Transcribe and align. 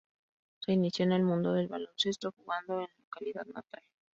Se 0.61 0.71
inició 0.71 1.05
en 1.05 1.11
el 1.11 1.21
mundo 1.21 1.53
del 1.53 1.67
baloncesto 1.67 2.31
jugando 2.31 2.79
en 2.81 2.87
localidad 3.03 3.45
natal. 3.53 3.83